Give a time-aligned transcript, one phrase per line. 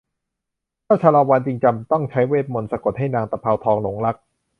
[0.85, 4.15] เจ้าชาละวันจึงจำต้องใช้เวทมนตร์สะกดให้นางตะเภาทองหลงรัก